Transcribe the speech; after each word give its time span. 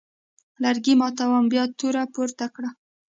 لرګي 0.63 0.93
ماتوونکي 1.01 1.49
بیا 1.51 1.63
توره 1.79 2.03
پورته 2.13 2.45
کړه. 2.55 2.69